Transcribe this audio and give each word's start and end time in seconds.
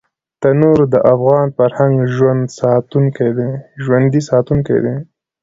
تنور 0.41 0.79
د 0.93 0.95
افغان 1.13 1.45
فرهنګ 1.57 1.95
ژوندي 3.85 4.21
ساتونکی 4.29 4.77
دی 4.83 4.95